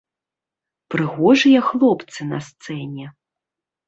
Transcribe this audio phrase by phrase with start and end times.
[0.93, 3.05] Прыгожыя хлопцы на сцэне.